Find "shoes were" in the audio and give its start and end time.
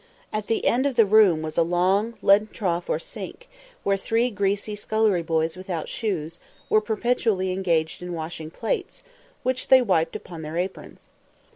5.87-6.81